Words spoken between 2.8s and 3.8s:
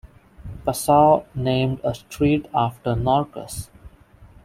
Norkus.